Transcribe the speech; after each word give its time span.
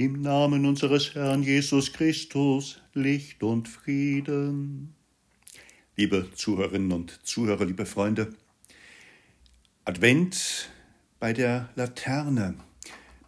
Im 0.00 0.22
Namen 0.22 0.64
unseres 0.64 1.14
Herrn 1.14 1.42
Jesus 1.42 1.92
Christus, 1.92 2.80
Licht 2.94 3.42
und 3.42 3.68
Frieden. 3.68 4.94
Liebe 5.94 6.26
Zuhörerinnen 6.34 6.92
und 6.92 7.20
Zuhörer, 7.26 7.66
liebe 7.66 7.84
Freunde, 7.84 8.32
Advent 9.84 10.70
bei 11.18 11.34
der 11.34 11.68
Laterne. 11.74 12.54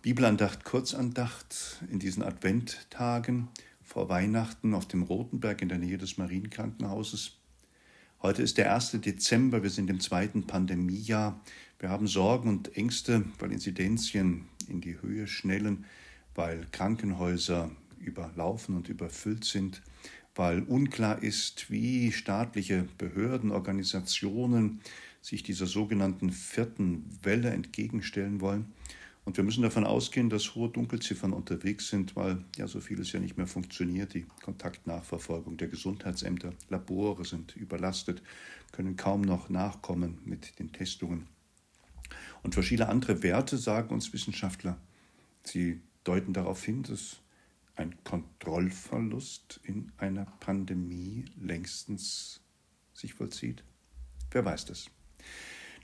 Bibelandacht, 0.00 0.64
Kurzandacht 0.64 1.82
in 1.90 1.98
diesen 1.98 2.22
Adventtagen 2.22 3.48
vor 3.82 4.08
Weihnachten 4.08 4.72
auf 4.72 4.88
dem 4.88 5.02
Rotenberg 5.02 5.60
in 5.60 5.68
der 5.68 5.76
Nähe 5.76 5.98
des 5.98 6.16
Marienkrankenhauses. 6.16 7.36
Heute 8.22 8.40
ist 8.40 8.56
der 8.56 8.74
1. 8.74 8.92
Dezember, 8.92 9.62
wir 9.62 9.68
sind 9.68 9.90
im 9.90 10.00
zweiten 10.00 10.46
Pandemiejahr. 10.46 11.38
Wir 11.78 11.90
haben 11.90 12.06
Sorgen 12.06 12.48
und 12.48 12.74
Ängste, 12.78 13.26
weil 13.40 13.52
Inzidenzien 13.52 14.46
in 14.68 14.80
die 14.80 15.02
Höhe 15.02 15.26
schnellen 15.26 15.84
weil 16.34 16.66
Krankenhäuser 16.72 17.70
überlaufen 17.98 18.76
und 18.76 18.88
überfüllt 18.88 19.44
sind, 19.44 19.82
weil 20.34 20.62
unklar 20.62 21.22
ist, 21.22 21.70
wie 21.70 22.10
staatliche 22.12 22.86
Behörden, 22.98 23.50
Organisationen 23.50 24.80
sich 25.20 25.42
dieser 25.42 25.66
sogenannten 25.66 26.30
vierten 26.30 27.04
Welle 27.22 27.50
entgegenstellen 27.50 28.40
wollen. 28.40 28.72
Und 29.24 29.36
wir 29.36 29.44
müssen 29.44 29.62
davon 29.62 29.84
ausgehen, 29.84 30.30
dass 30.30 30.56
hohe 30.56 30.68
Dunkelziffern 30.68 31.32
unterwegs 31.32 31.88
sind, 31.88 32.16
weil 32.16 32.44
ja 32.56 32.66
so 32.66 32.80
vieles 32.80 33.12
ja 33.12 33.20
nicht 33.20 33.36
mehr 33.36 33.46
funktioniert. 33.46 34.14
Die 34.14 34.26
Kontaktnachverfolgung 34.42 35.56
der 35.56 35.68
Gesundheitsämter, 35.68 36.52
Labore 36.70 37.24
sind 37.24 37.54
überlastet, 37.54 38.20
können 38.72 38.96
kaum 38.96 39.20
noch 39.20 39.48
nachkommen 39.48 40.18
mit 40.24 40.58
den 40.58 40.72
Testungen. 40.72 41.28
Und 42.42 42.54
verschiedene 42.54 42.88
andere 42.88 43.22
Werte 43.22 43.58
sagen 43.58 43.94
uns 43.94 44.12
Wissenschaftler. 44.12 44.76
Sie 45.44 45.80
deuten 46.04 46.32
darauf 46.32 46.62
hin, 46.64 46.82
dass 46.82 47.18
ein 47.74 47.94
Kontrollverlust 48.04 49.60
in 49.64 49.92
einer 49.96 50.26
Pandemie 50.40 51.24
längstens 51.40 52.40
sich 52.92 53.14
vollzieht? 53.14 53.64
Wer 54.30 54.44
weiß 54.44 54.66
das? 54.66 54.90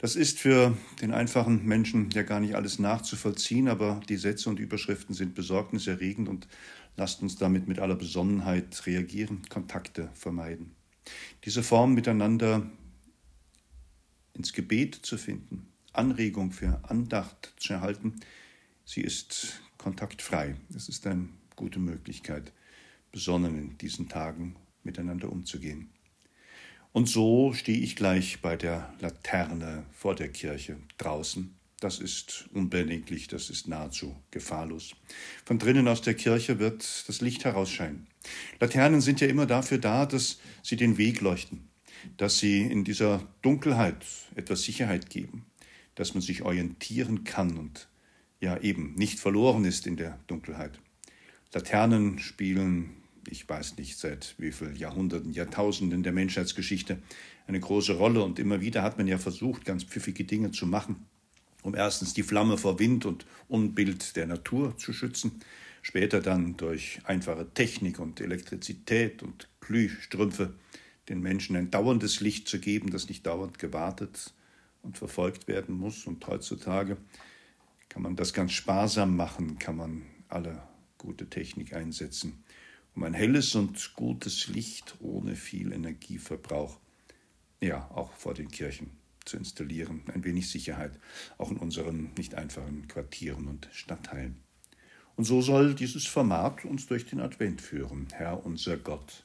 Das 0.01 0.15
ist 0.15 0.39
für 0.39 0.77
den 1.01 1.13
einfachen 1.13 1.65
Menschen 1.65 2.11
ja 2.11 2.23
gar 2.23 2.39
nicht 2.39 2.55
alles 2.55 2.79
nachzuvollziehen, 2.79 3.69
aber 3.69 4.01
die 4.09 4.17
Sätze 4.17 4.49
und 4.49 4.61
Überschriften 4.61 5.15
sind 5.15 5.35
besorgniserregend 5.35 6.29
und 6.29 6.47
lasst 6.97 7.21
uns 7.21 7.37
damit 7.37 7.67
mit 7.67 7.81
aller 7.81 7.97
Besonnenheit 7.97 8.87
reagieren, 8.87 9.43
Kontakte 9.49 10.11
vermeiden. 10.15 10.77
Diese 11.45 11.65
Form 11.65 11.95
miteinander 11.95 12.71
ins 14.35 14.53
Gebet 14.53 14.95
zu 14.95 15.19
finden, 15.19 15.67
Anregung 15.93 16.53
für 16.53 16.81
Andacht 16.89 17.55
zu 17.57 17.73
erhalten, 17.73 18.21
sie 18.85 19.01
ist 19.01 19.61
kontaktfrei. 19.89 20.55
Es 20.77 20.91
ist 20.91 21.07
eine 21.07 21.31
gute 21.57 21.79
Möglichkeit, 21.79 22.53
besonnen 23.11 23.59
in 23.59 23.79
diesen 23.79 24.07
Tagen 24.11 24.55
miteinander 24.83 25.33
umzugehen. 25.33 25.89
Und 26.93 27.09
so 27.09 27.55
stehe 27.55 27.79
ich 27.79 27.97
gleich 27.97 28.43
bei 28.43 28.55
der 28.57 28.93
Laterne 29.01 29.87
vor 29.93 30.15
der 30.15 30.29
Kirche 30.29 30.77
draußen. 30.99 31.55
Das 31.81 32.01
ist 32.01 32.51
unbedenklich, 32.53 33.29
das 33.29 33.49
ist 33.49 33.67
nahezu 33.67 34.15
gefahrlos. 34.31 34.95
Von 35.47 35.59
drinnen 35.59 35.89
aus 35.89 36.03
der 36.03 36.15
Kirche 36.15 36.59
wird 36.59 37.09
das 37.09 37.23
Licht 37.23 37.47
herausscheinen. 37.47 38.09
Laternen 38.61 39.01
sind 39.01 39.23
ja 39.23 39.29
immer 39.29 39.47
dafür 39.47 39.79
da, 39.79 40.05
dass 40.05 40.39
sie 40.63 40.77
den 40.77 40.99
Weg 40.99 41.23
leuchten, 41.23 41.71
dass 42.19 42.39
sie 42.39 42.61
in 42.61 42.85
dieser 42.85 43.27
Dunkelheit 43.41 44.05
etwas 44.35 44.65
Sicherheit 44.65 45.09
geben, 45.09 45.47
dass 45.95 46.13
man 46.13 46.21
sich 46.21 46.43
orientieren 46.43 47.25
kann 47.25 47.57
und 47.57 47.88
ja 48.41 48.59
eben 48.59 48.95
nicht 48.95 49.19
verloren 49.19 49.65
ist 49.65 49.87
in 49.87 49.97
der 49.97 50.19
Dunkelheit. 50.27 50.79
Laternen 51.53 52.19
spielen, 52.19 52.91
ich 53.27 53.49
weiß 53.49 53.77
nicht 53.79 53.99
seit 53.99 54.35
wie 54.39 54.53
vielen 54.53 54.77
Jahrhunderten, 54.77 55.33
Jahrtausenden 55.33 56.03
der 56.03 56.13
Menschheitsgeschichte 56.13 56.99
eine 57.47 57.61
große 57.61 57.95
Rolle 57.95 58.23
und 58.23 58.39
immer 58.39 58.61
wieder 58.61 58.83
hat 58.83 58.99
man 58.99 59.07
ja 59.07 59.19
versucht, 59.19 59.65
ganz 59.65 59.85
pfiffige 59.85 60.25
Dinge 60.25 60.51
zu 60.51 60.67
machen, 60.67 61.07
um 61.63 61.75
erstens 61.75 62.15
die 62.15 62.23
Flamme 62.23 62.59
vor 62.59 62.79
Wind 62.79 63.07
und 63.07 63.27
Unbild 63.49 64.17
der 64.17 64.27
Natur 64.27 64.77
zu 64.77 64.93
schützen, 64.93 65.41
später 65.81 66.21
dann 66.21 66.57
durch 66.57 67.01
einfache 67.05 67.53
Technik 67.55 67.99
und 67.99 68.21
Elektrizität 68.21 69.23
und 69.23 69.49
Glühstrümpfe 69.61 70.55
den 71.09 71.21
Menschen 71.21 71.57
ein 71.57 71.71
dauerndes 71.71 72.21
Licht 72.21 72.49
zu 72.49 72.61
geben, 72.61 72.91
das 72.91 73.09
nicht 73.09 73.27
dauernd 73.27 73.59
gewartet 73.59 74.35
und 74.83 74.99
verfolgt 74.99 75.49
werden 75.49 75.75
muss 75.75 76.07
und 76.07 76.27
heutzutage 76.27 76.99
kann 77.89 78.03
man 78.03 78.17
das 78.17 78.33
ganz 78.33 78.53
sparsam 78.53 79.17
machen, 79.17 79.59
kann 79.59 79.77
man 79.77 80.03
alle 80.29 80.63
gute 80.99 81.29
Technik 81.31 81.75
einsetzen, 81.75 82.45
um 82.95 83.05
ein 83.05 83.15
helles 83.15 83.55
und 83.55 83.95
gutes 83.95 84.49
Licht 84.49 84.97
ohne 85.01 85.37
viel 85.37 85.73
Energieverbrauch, 85.73 86.79
ja, 87.61 87.91
auch 87.91 88.13
vor 88.13 88.35
den 88.35 88.49
Kirchen 88.49 88.91
zu 89.25 89.37
installieren, 89.37 90.03
ein 90.13 90.25
wenig 90.25 90.51
Sicherheit, 90.51 90.99
auch 91.37 91.51
in 91.51 91.59
unseren 91.59 92.11
nicht 92.17 92.35
einfachen 92.35 92.89
Quartieren 92.89 93.47
und 93.47 93.69
Stadtteilen. 93.73 94.43
Und 95.17 95.25
so 95.25 95.43
soll 95.43 95.75
dieses 95.75 96.07
Format 96.07 96.65
uns 96.65 96.87
durch 96.87 97.07
den 97.07 97.21
Advent 97.21 97.61
führen, 97.61 98.07
Herr 98.13 98.45
unser 98.45 98.77
Gott. 98.77 99.25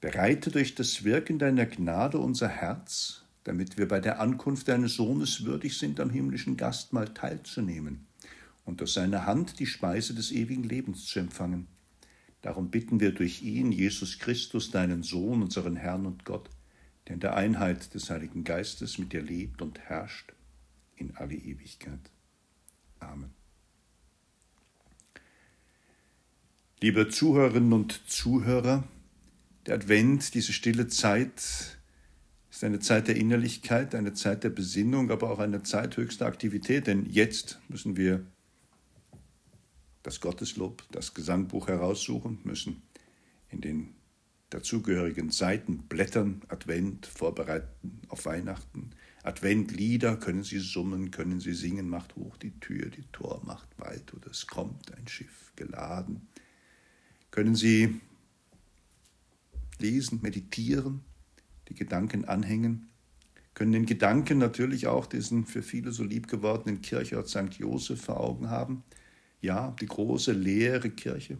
Bereite 0.00 0.50
durch 0.50 0.74
das 0.74 1.04
Wirken 1.04 1.38
deiner 1.38 1.66
Gnade 1.66 2.18
unser 2.18 2.48
Herz 2.48 3.21
damit 3.44 3.78
wir 3.78 3.88
bei 3.88 4.00
der 4.00 4.20
Ankunft 4.20 4.68
deines 4.68 4.94
Sohnes 4.94 5.44
würdig 5.44 5.78
sind, 5.78 6.00
am 6.00 6.10
himmlischen 6.10 6.56
Gastmahl 6.56 7.12
teilzunehmen 7.12 8.06
und 8.64 8.82
aus 8.82 8.94
seiner 8.94 9.26
Hand 9.26 9.58
die 9.58 9.66
Speise 9.66 10.14
des 10.14 10.30
ewigen 10.30 10.64
Lebens 10.64 11.06
zu 11.06 11.18
empfangen. 11.18 11.66
Darum 12.42 12.70
bitten 12.70 13.00
wir 13.00 13.12
durch 13.12 13.42
ihn, 13.42 13.72
Jesus 13.72 14.18
Christus, 14.18 14.70
deinen 14.70 15.02
Sohn, 15.02 15.42
unseren 15.42 15.76
Herrn 15.76 16.06
und 16.06 16.24
Gott, 16.24 16.50
der 17.06 17.14
in 17.14 17.20
der 17.20 17.36
Einheit 17.36 17.94
des 17.94 18.10
Heiligen 18.10 18.44
Geistes 18.44 18.98
mit 18.98 19.12
dir 19.12 19.22
lebt 19.22 19.62
und 19.62 19.78
herrscht 19.80 20.32
in 20.96 21.16
alle 21.16 21.34
Ewigkeit. 21.34 22.10
Amen. 23.00 23.30
Liebe 26.80 27.08
Zuhörerinnen 27.08 27.72
und 27.72 28.08
Zuhörer, 28.08 28.84
der 29.66 29.76
Advent, 29.76 30.34
diese 30.34 30.52
stille 30.52 30.88
Zeit, 30.88 31.78
ist 32.52 32.64
eine 32.64 32.80
Zeit 32.80 33.08
der 33.08 33.16
Innerlichkeit, 33.16 33.94
eine 33.94 34.12
Zeit 34.12 34.44
der 34.44 34.50
Besinnung, 34.50 35.10
aber 35.10 35.30
auch 35.30 35.38
eine 35.38 35.62
Zeit 35.62 35.96
höchster 35.96 36.26
Aktivität, 36.26 36.86
denn 36.86 37.06
jetzt 37.06 37.58
müssen 37.68 37.96
wir 37.96 38.26
das 40.02 40.20
Gotteslob, 40.20 40.84
das 40.92 41.14
Gesangbuch 41.14 41.68
heraussuchen, 41.68 42.40
müssen 42.44 42.82
in 43.48 43.62
den 43.62 43.94
dazugehörigen 44.50 45.30
Seiten 45.30 45.78
blättern, 45.88 46.42
Advent 46.48 47.06
vorbereiten 47.06 48.02
auf 48.08 48.26
Weihnachten. 48.26 48.90
Adventlieder 49.22 50.18
können 50.18 50.44
Sie 50.44 50.58
summen, 50.58 51.10
können 51.10 51.40
Sie 51.40 51.54
singen, 51.54 51.88
macht 51.88 52.16
hoch 52.16 52.36
die 52.36 52.60
Tür, 52.60 52.90
die 52.90 53.06
Tor 53.12 53.40
macht 53.46 53.68
weit 53.78 54.12
oder 54.12 54.30
es 54.30 54.46
kommt 54.46 54.94
ein 54.94 55.08
Schiff 55.08 55.52
geladen. 55.56 56.28
Können 57.30 57.54
Sie 57.54 57.98
lesen, 59.78 60.20
meditieren, 60.20 61.02
die 61.72 61.78
Gedanken 61.78 62.26
anhängen, 62.26 62.88
können 63.54 63.72
den 63.72 63.86
Gedanken 63.86 64.38
natürlich 64.38 64.86
auch 64.86 65.06
diesen 65.06 65.44
für 65.44 65.62
viele 65.62 65.92
so 65.92 66.04
lieb 66.04 66.28
gewordenen 66.28 66.80
Kirchort 66.82 67.28
St. 67.28 67.54
Josef 67.58 68.00
vor 68.00 68.20
Augen 68.20 68.50
haben. 68.50 68.82
Ja, 69.40 69.74
die 69.80 69.86
große 69.86 70.32
leere 70.32 70.90
Kirche. 70.90 71.34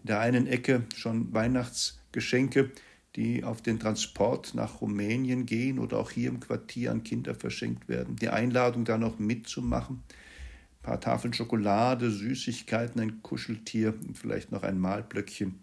In 0.00 0.06
der 0.06 0.20
einen 0.20 0.46
Ecke 0.46 0.84
schon 0.94 1.32
Weihnachtsgeschenke, 1.32 2.70
die 3.16 3.44
auf 3.44 3.60
den 3.60 3.78
Transport 3.78 4.54
nach 4.54 4.80
Rumänien 4.80 5.44
gehen 5.44 5.78
oder 5.78 5.98
auch 5.98 6.10
hier 6.10 6.30
im 6.30 6.40
Quartier 6.40 6.90
an 6.90 7.02
Kinder 7.02 7.34
verschenkt 7.34 7.88
werden. 7.88 8.16
Die 8.16 8.30
Einladung 8.30 8.84
da 8.84 8.96
noch 8.96 9.18
mitzumachen. 9.18 9.96
Ein 9.96 10.82
paar 10.82 11.00
Tafeln 11.00 11.34
Schokolade, 11.34 12.10
Süßigkeiten, 12.10 13.00
ein 13.00 13.22
Kuscheltier 13.22 13.94
und 14.06 14.16
vielleicht 14.16 14.50
noch 14.50 14.62
ein 14.62 14.78
Malblöckchen 14.78 15.60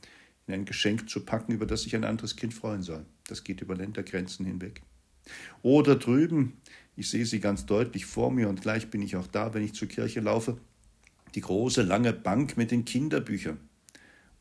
in 0.50 0.56
ein 0.56 0.66
Geschenk 0.66 1.10
zu 1.10 1.22
packen, 1.22 1.54
über 1.54 1.66
das 1.66 1.84
sich 1.84 1.96
ein 1.96 2.04
anderes 2.04 2.36
Kind 2.36 2.54
freuen 2.54 2.82
soll. 2.82 3.06
Das 3.28 3.44
geht 3.44 3.62
über 3.62 3.76
Ländergrenzen 3.76 4.46
hinweg. 4.46 4.82
Oder 5.62 5.96
drüben, 5.96 6.58
ich 6.96 7.10
sehe 7.10 7.26
sie 7.26 7.40
ganz 7.40 7.66
deutlich 7.66 8.06
vor 8.06 8.32
mir 8.32 8.50
und 8.50 8.62
gleich 8.62 8.90
bin 8.90 9.02
ich 9.02 9.16
auch 9.16 9.28
da, 9.28 9.54
wenn 9.54 9.64
ich 9.64 9.74
zur 9.74 9.88
Kirche 9.88 10.22
laufe, 10.22 10.58
die 11.36 11.42
große 11.42 11.84
lange 11.84 12.14
Bank 12.14 12.58
mit 12.58 12.72
den 12.72 12.84
Kinderbüchern. 12.84 13.60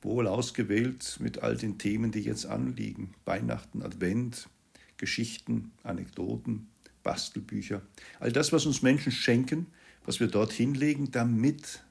Wohl 0.01 0.27
ausgewählt 0.27 1.19
mit 1.21 1.43
all 1.43 1.57
den 1.57 1.77
Themen, 1.77 2.11
die 2.11 2.21
jetzt 2.21 2.47
anliegen. 2.47 3.15
Weihnachten, 3.25 3.83
Advent, 3.83 4.49
Geschichten, 4.97 5.73
Anekdoten, 5.83 6.69
Bastelbücher. 7.03 7.83
All 8.19 8.33
das, 8.33 8.53
was 8.53 8.65
uns 8.65 8.81
Menschen 8.81 9.13
schenken, 9.13 9.67
was 10.05 10.21
wir 10.21 10.29
dort 10.29 10.53
hinlegen, 10.53 11.11
damit 11.11 11.85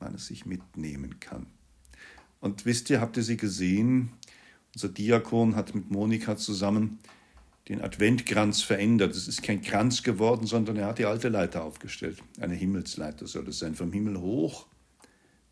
man 0.00 0.14
es 0.14 0.26
sich 0.26 0.46
mitnehmen 0.46 1.20
kann. 1.20 1.46
Und 2.46 2.64
wisst 2.64 2.90
ihr, 2.90 3.00
habt 3.00 3.16
ihr 3.16 3.24
sie 3.24 3.36
gesehen? 3.36 4.10
Unser 4.72 4.88
Diakon 4.88 5.56
hat 5.56 5.74
mit 5.74 5.90
Monika 5.90 6.36
zusammen 6.36 7.00
den 7.68 7.82
Adventkranz 7.82 8.62
verändert. 8.62 9.16
Es 9.16 9.26
ist 9.26 9.42
kein 9.42 9.62
Kranz 9.62 10.04
geworden, 10.04 10.46
sondern 10.46 10.76
er 10.76 10.86
hat 10.86 11.00
die 11.00 11.06
alte 11.06 11.28
Leiter 11.28 11.64
aufgestellt. 11.64 12.22
Eine 12.38 12.54
Himmelsleiter 12.54 13.26
soll 13.26 13.48
es 13.48 13.58
sein, 13.58 13.74
vom 13.74 13.92
Himmel 13.92 14.20
hoch 14.20 14.68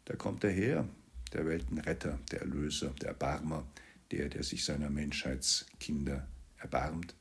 Da 0.05 0.15
kommt 0.15 0.45
er 0.45 0.53
her, 0.53 0.89
der 1.33 1.47
Weltenretter, 1.47 2.21
der 2.31 2.43
Erlöser, 2.43 2.95
der 3.03 3.09
Erbarmer, 3.09 3.67
der, 4.13 4.29
der 4.29 4.45
sich 4.45 4.65
seiner 4.65 4.89
Menschheitskinder 4.89 6.29
erbarmt. 6.59 7.17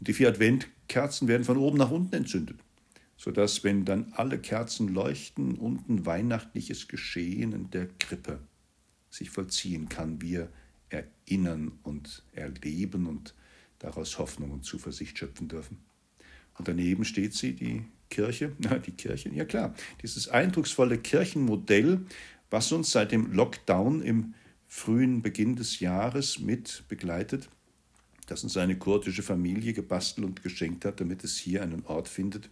Und 0.00 0.08
die 0.08 0.14
vier 0.14 0.30
Adventkerzen 0.30 1.28
werden 1.28 1.44
von 1.44 1.58
oben 1.58 1.78
nach 1.78 1.92
unten 1.92 2.16
entzündet, 2.16 2.58
sodass, 3.16 3.62
wenn 3.62 3.84
dann 3.84 4.12
alle 4.16 4.40
Kerzen 4.40 4.88
leuchten, 4.88 5.54
unten 5.58 6.06
weihnachtliches 6.06 6.88
Geschehen 6.88 7.52
in 7.52 7.70
der 7.70 7.86
Krippe 8.00 8.40
sich 9.12 9.30
vollziehen 9.30 9.88
kann. 9.88 10.20
Wir 10.20 10.48
erinnern 10.88 11.72
und 11.82 12.24
erleben 12.32 13.06
und 13.06 13.34
daraus 13.78 14.18
Hoffnung 14.18 14.50
und 14.50 14.64
Zuversicht 14.64 15.18
schöpfen 15.18 15.48
dürfen. 15.48 15.78
Und 16.58 16.68
daneben 16.68 17.04
steht 17.04 17.34
sie, 17.34 17.52
die 17.52 17.84
Kirche, 18.10 18.52
na, 18.58 18.78
die 18.78 18.92
Kirche, 18.92 19.28
ja 19.30 19.44
klar, 19.44 19.74
dieses 20.02 20.28
eindrucksvolle 20.28 20.98
Kirchenmodell, 20.98 22.00
was 22.50 22.72
uns 22.72 22.90
seit 22.90 23.12
dem 23.12 23.32
Lockdown 23.32 24.02
im 24.02 24.34
frühen 24.66 25.22
Beginn 25.22 25.56
des 25.56 25.80
Jahres 25.80 26.38
mit 26.38 26.84
begleitet, 26.88 27.48
das 28.26 28.42
uns 28.44 28.56
eine 28.56 28.78
kurdische 28.78 29.22
Familie 29.22 29.72
gebastelt 29.72 30.26
und 30.26 30.42
geschenkt 30.42 30.84
hat, 30.84 31.00
damit 31.00 31.24
es 31.24 31.36
hier 31.36 31.62
einen 31.62 31.84
Ort 31.84 32.08
findet 32.08 32.48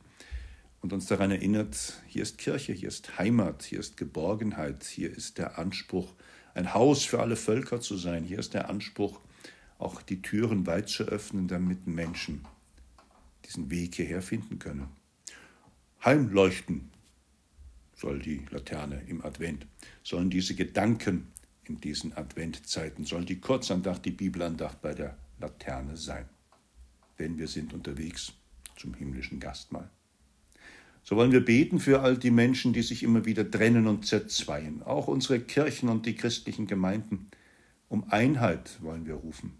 und 0.82 0.92
uns 0.92 1.06
daran 1.06 1.30
erinnert, 1.30 2.02
hier 2.06 2.22
ist 2.22 2.38
Kirche, 2.38 2.72
hier 2.72 2.88
ist 2.88 3.18
Heimat, 3.18 3.62
hier 3.62 3.80
ist 3.80 3.96
Geborgenheit, 3.96 4.84
hier 4.84 5.10
ist 5.10 5.38
der 5.38 5.58
Anspruch, 5.58 6.12
ein 6.54 6.74
Haus 6.74 7.04
für 7.04 7.20
alle 7.20 7.36
Völker 7.36 7.80
zu 7.80 7.96
sein, 7.96 8.24
hier 8.24 8.38
ist 8.38 8.54
der 8.54 8.68
Anspruch, 8.68 9.20
auch 9.78 10.02
die 10.02 10.22
Türen 10.22 10.66
weit 10.66 10.88
zu 10.88 11.04
öffnen, 11.04 11.48
damit 11.48 11.86
Menschen 11.86 12.44
diesen 13.46 13.70
Weg 13.70 13.94
hierher 13.94 14.22
finden 14.22 14.58
können. 14.58 14.88
Heimleuchten 16.04 16.90
soll 17.94 18.20
die 18.20 18.46
Laterne 18.50 19.02
im 19.06 19.24
Advent, 19.24 19.66
sollen 20.02 20.30
diese 20.30 20.54
Gedanken 20.54 21.28
in 21.64 21.80
diesen 21.80 22.16
Adventzeiten, 22.16 23.04
soll 23.04 23.24
die 23.24 23.40
Kurzandacht, 23.40 24.04
die 24.04 24.10
Bibelandacht 24.10 24.80
bei 24.80 24.94
der 24.94 25.16
Laterne 25.38 25.96
sein. 25.96 26.28
Denn 27.18 27.38
wir 27.38 27.48
sind 27.48 27.72
unterwegs 27.72 28.32
zum 28.76 28.94
himmlischen 28.94 29.40
Gastmahl. 29.40 29.90
So 31.02 31.16
wollen 31.16 31.32
wir 31.32 31.44
beten 31.44 31.80
für 31.80 32.00
all 32.02 32.16
die 32.16 32.30
Menschen, 32.30 32.72
die 32.72 32.82
sich 32.82 33.02
immer 33.02 33.24
wieder 33.24 33.50
trennen 33.50 33.86
und 33.86 34.06
zerzweien, 34.06 34.82
auch 34.82 35.08
unsere 35.08 35.40
Kirchen 35.40 35.88
und 35.88 36.06
die 36.06 36.14
christlichen 36.14 36.66
Gemeinden. 36.66 37.28
Um 37.88 38.04
Einheit 38.10 38.82
wollen 38.82 39.06
wir 39.06 39.14
rufen, 39.14 39.58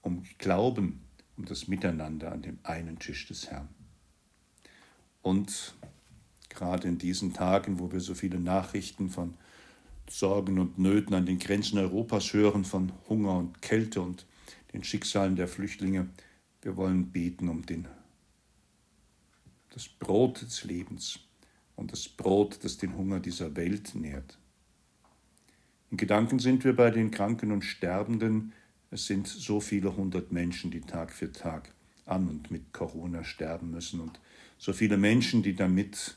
um 0.00 0.22
Glauben, 0.38 1.00
um 1.36 1.44
das 1.44 1.68
Miteinander 1.68 2.32
an 2.32 2.42
dem 2.42 2.58
einen 2.62 2.98
Tisch 2.98 3.26
des 3.26 3.50
Herrn. 3.50 3.68
Und 5.20 5.74
gerade 6.48 6.88
in 6.88 6.98
diesen 6.98 7.34
Tagen, 7.34 7.78
wo 7.78 7.92
wir 7.92 8.00
so 8.00 8.14
viele 8.14 8.40
Nachrichten 8.40 9.10
von 9.10 9.34
Sorgen 10.08 10.58
und 10.58 10.78
Nöten 10.78 11.14
an 11.14 11.26
den 11.26 11.38
Grenzen 11.38 11.78
Europas 11.78 12.32
hören, 12.32 12.64
von 12.64 12.92
Hunger 13.08 13.36
und 13.36 13.60
Kälte 13.60 14.00
und 14.00 14.26
den 14.72 14.82
Schicksalen 14.84 15.36
der 15.36 15.48
Flüchtlinge, 15.48 16.08
wir 16.62 16.76
wollen 16.76 17.10
beten 17.10 17.48
um 17.48 17.64
den, 17.66 17.86
das 19.70 19.88
Brot 19.88 20.42
des 20.42 20.64
Lebens 20.64 21.20
und 21.76 21.92
das 21.92 22.08
Brot, 22.08 22.58
das 22.62 22.78
den 22.78 22.96
Hunger 22.96 23.20
dieser 23.20 23.56
Welt 23.56 23.94
nährt. 23.94 24.38
In 25.90 25.96
Gedanken 25.96 26.38
sind 26.38 26.64
wir 26.64 26.76
bei 26.76 26.90
den 26.90 27.10
Kranken 27.10 27.52
und 27.52 27.62
Sterbenden, 27.62 28.52
es 28.90 29.06
sind 29.06 29.26
so 29.26 29.60
viele 29.60 29.96
hundert 29.96 30.32
Menschen, 30.32 30.70
die 30.70 30.80
Tag 30.80 31.12
für 31.12 31.30
Tag 31.30 31.72
an 32.06 32.28
und 32.28 32.50
mit 32.50 32.72
Corona 32.72 33.22
sterben 33.22 33.70
müssen 33.70 34.00
und 34.00 34.18
so 34.56 34.72
viele 34.72 34.96
Menschen, 34.96 35.42
die 35.42 35.54
damit 35.54 36.16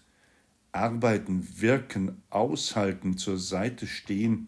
arbeiten, 0.71 1.45
wirken, 1.59 2.21
aushalten, 2.29 3.17
zur 3.17 3.37
Seite 3.37 3.87
stehen 3.87 4.47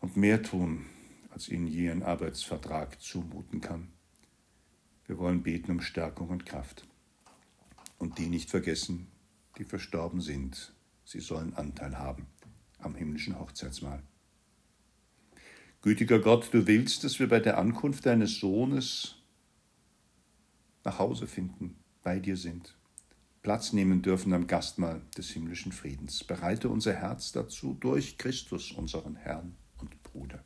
und 0.00 0.16
mehr 0.16 0.42
tun, 0.42 0.84
als 1.30 1.48
ihnen 1.48 1.66
je 1.66 1.90
ein 1.90 2.02
Arbeitsvertrag 2.02 3.00
zumuten 3.00 3.60
kann. 3.60 3.88
Wir 5.06 5.18
wollen 5.18 5.42
beten 5.42 5.70
um 5.70 5.80
Stärkung 5.80 6.28
und 6.28 6.46
Kraft. 6.46 6.86
Und 8.04 8.18
die 8.18 8.26
nicht 8.26 8.50
vergessen, 8.50 9.06
die 9.56 9.64
verstorben 9.64 10.20
sind. 10.20 10.74
Sie 11.06 11.20
sollen 11.20 11.54
Anteil 11.54 11.98
haben 11.98 12.26
am 12.78 12.94
himmlischen 12.94 13.38
Hochzeitsmahl. 13.38 14.02
Gütiger 15.80 16.18
Gott, 16.18 16.52
du 16.52 16.66
willst, 16.66 17.02
dass 17.02 17.18
wir 17.18 17.30
bei 17.30 17.40
der 17.40 17.56
Ankunft 17.56 18.04
deines 18.04 18.38
Sohnes 18.40 19.22
nach 20.84 20.98
Hause 20.98 21.26
finden, 21.26 21.78
bei 22.02 22.18
dir 22.18 22.36
sind, 22.36 22.76
Platz 23.40 23.72
nehmen 23.72 24.02
dürfen 24.02 24.34
am 24.34 24.48
Gastmahl 24.48 25.00
des 25.16 25.30
himmlischen 25.30 25.72
Friedens. 25.72 26.24
Bereite 26.24 26.68
unser 26.68 26.92
Herz 26.92 27.32
dazu 27.32 27.72
durch 27.80 28.18
Christus, 28.18 28.70
unseren 28.72 29.16
Herrn 29.16 29.56
und 29.78 30.02
Bruder. 30.02 30.44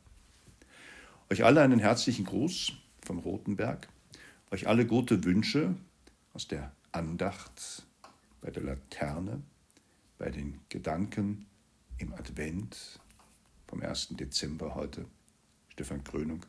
Euch 1.29 1.43
alle 1.43 1.61
einen 1.61 1.79
herzlichen 1.79 2.23
Gruß 2.23 2.71
vom 3.01 3.19
Rotenberg, 3.19 3.89
euch 4.49 4.65
alle 4.65 4.87
gute 4.87 5.25
Wünsche 5.25 5.75
aus 6.31 6.47
der 6.47 6.71
Andacht 6.91 7.85
bei 8.41 8.51
der 8.51 8.63
Laterne, 8.63 9.43
bei 10.17 10.29
den 10.29 10.59
Gedanken 10.69 11.45
im 11.97 12.13
Advent 12.13 12.99
vom 13.67 13.81
1. 13.81 14.09
Dezember 14.11 14.75
heute. 14.75 15.05
Stefan 15.69 16.03
Krönung, 16.03 16.45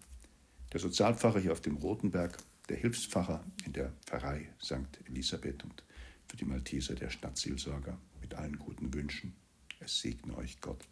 der 0.72 0.81
Sozialpfarrer 0.81 1.40
hier 1.40 1.52
auf 1.52 1.60
dem 1.60 1.76
Rotenberg, 1.76 2.38
der 2.69 2.76
Hilfspfarrer 2.78 3.44
in 3.64 3.72
der 3.72 3.92
Pfarrei 4.06 4.48
St. 4.62 4.98
Elisabeth 5.06 5.62
und 5.64 5.84
für 6.28 6.37
die 6.37 6.44
Malteser 6.44 6.94
der 6.94 7.10
Stadtseelsorger 7.10 7.98
mit 8.20 8.34
allen 8.34 8.58
guten 8.58 8.93
Wünschen. 8.94 9.34
Es 9.81 10.00
segne 10.00 10.36
euch 10.36 10.60
Gott. 10.60 10.84